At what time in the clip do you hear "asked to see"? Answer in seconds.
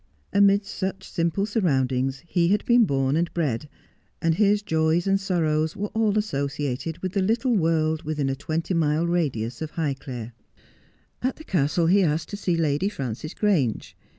12.01-12.57